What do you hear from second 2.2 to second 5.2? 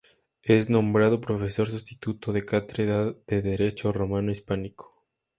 de cátedra de derecho romano-hispánico.